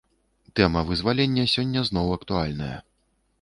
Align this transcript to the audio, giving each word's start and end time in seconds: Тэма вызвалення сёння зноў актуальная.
Тэма 0.59 0.81
вызвалення 0.87 1.45
сёння 1.53 1.85
зноў 1.91 2.07
актуальная. 2.17 2.73